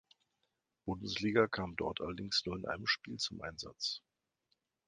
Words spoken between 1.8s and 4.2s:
allerdings nur in einem Spiel zum Einsatz.